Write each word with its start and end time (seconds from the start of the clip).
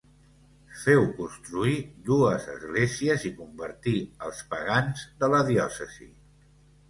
Féu 0.83 1.03
construir 1.17 1.75
dues 2.07 2.47
esglésies 2.53 3.27
i 3.31 3.31
convertí 3.41 3.93
els 4.29 4.41
pagans 4.55 5.03
de 5.23 5.29
la 5.35 5.43
diòcesi. 5.53 6.09